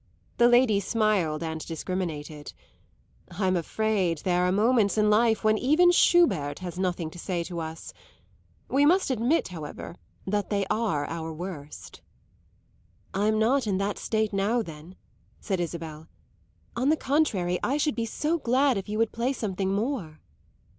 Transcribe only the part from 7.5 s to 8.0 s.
us.